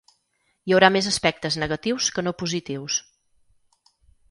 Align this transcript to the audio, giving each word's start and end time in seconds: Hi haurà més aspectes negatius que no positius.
Hi 0.69 0.73
haurà 0.77 0.89
més 0.95 1.09
aspectes 1.11 1.59
negatius 1.65 2.09
que 2.17 2.25
no 2.27 2.35
positius. 2.41 2.99